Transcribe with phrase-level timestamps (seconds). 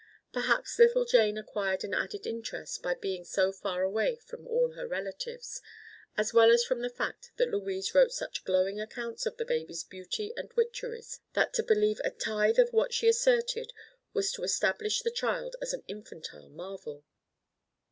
[0.33, 4.87] Perhaps little Jane acquired an added interest by being so far away from all her
[4.87, 5.61] relatives,
[6.17, 9.83] as well as from the fact that Louise wrote such glowing accounts of the baby's
[9.83, 13.73] beauty and witcheries that to believe a tithe of what she asserted
[14.11, 17.05] was to establish the child as an infantile marvel.